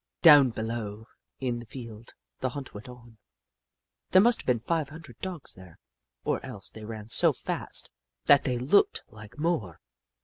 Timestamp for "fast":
7.33-7.91